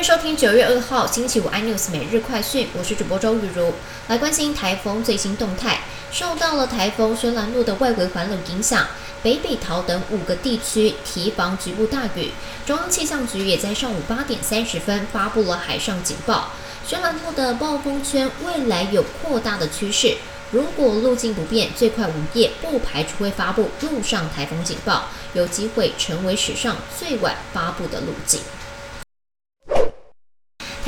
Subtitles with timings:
[0.00, 3.74] 迎收听九月二号星期五 iNews 每日快讯，我是主播周雨茹，
[4.08, 5.80] 来关心台风最新动态。
[6.10, 8.86] 受到了台风轩岚诺的外围环流影响，
[9.22, 12.30] 北北桃等五个地区提防局部大雨。
[12.64, 16.52] 中央气象局也在上午八点三十分发布了海上警报，
[16.86, 20.16] 轩岚诺的暴风圈未来有扩大的趋势。
[20.50, 28.40] 如果路径不变，最快午夜不排除会发布陆上台风警报，有机会成为史上最晚发布的路径。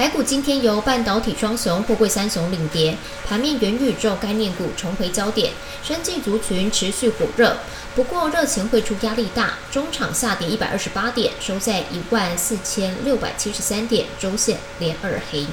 [0.03, 7.57] 台股今天由半导体双雄、富贵三雄领跌，盘面元宇宙概念股重回焦点，生技族群持续火热。
[7.95, 15.47] 不过热情汇出压力大，中场下跌一百二十八点，收在一万四千六百七十三点，周线连二黑。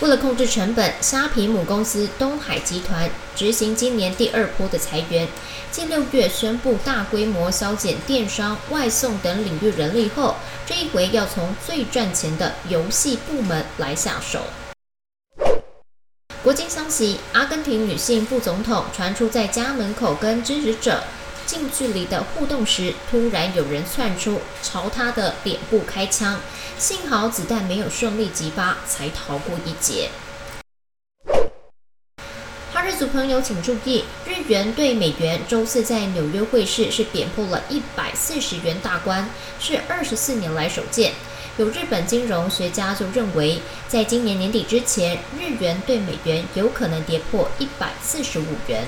[0.00, 5.28] 为了控制成本，虾皮母公司东海集团执行今年第二波的裁员，
[5.70, 14.40] 近六月宣布大规模削减电商、外送等领域人力后，这一回要从最赚钱的游戏部门来下手。
[16.42, 21.04] 国际消息：阿根廷女性副总统传出在家门口跟支持者
[21.50, 26.38] 近距离的互动时，突然有人窜出朝他的脸部开枪。
[26.78, 30.10] 幸好子弹没有顺利击发，才逃过一劫。
[32.72, 41.14] 哈日族朋友请注意，日元对美元周四在纽约汇市是贬破了一百四十元大关，是二十四年来首见。
[41.56, 48.86] 有日本金融学家就认为，在今年年底之前，日元对美元有可能跌破一百四十五元。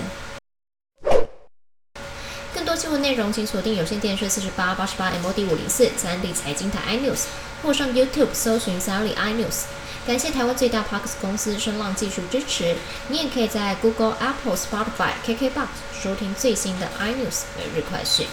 [2.82, 7.26] 新闻内容，请锁定有线电视四十八八十八 MOD 五零四三 D 财经台 iNews。
[7.62, 9.66] 或上 YouTube 搜寻三 D iNews，
[10.04, 12.74] 感谢台湾最大 Parks 公司声浪技术支持。
[13.06, 15.68] 你也可以在 Google、Apple、Spotify、KKBox
[16.02, 18.26] 收听最新的 iNews 每日快讯。